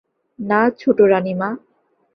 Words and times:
না, 0.39 0.59
ছোটোরানীমা। 0.79 1.49